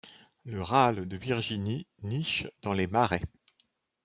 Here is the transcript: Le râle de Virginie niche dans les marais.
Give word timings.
Le 0.45 0.63
râle 0.63 1.07
de 1.07 1.15
Virginie 1.15 1.85
niche 2.01 2.47
dans 2.63 2.73
les 2.73 2.87
marais. 2.87 3.21